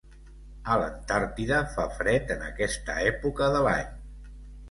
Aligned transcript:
A 0.75 0.75
l'Antàrtida 0.83 1.59
fa 1.75 1.85
fred 1.99 2.33
en 2.37 2.41
aquesta 2.47 2.95
època 3.11 3.53
de 3.57 3.61
l'any. 3.67 3.95